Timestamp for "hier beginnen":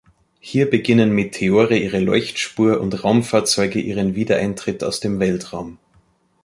0.39-1.11